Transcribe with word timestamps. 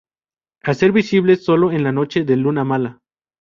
Hacer 0.63 0.91
visibles 0.93 1.45
sólo 1.45 1.71
en 1.71 1.83
la 1.83 1.91
noche 1.91 2.23
de 2.23 2.35
luna 2.35 2.63
mala. 2.63 3.01